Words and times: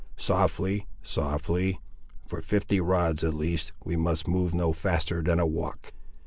Softly, 0.17 0.87
softly; 1.03 1.79
for 2.25 2.41
fifty 2.41 2.79
rods, 2.81 3.23
at 3.23 3.35
least, 3.35 3.71
we 3.83 3.95
must 3.95 4.27
move 4.27 4.51
no 4.51 4.73
faster 4.73 5.21
than 5.21 5.39
a 5.39 5.45
walk." 5.45 5.93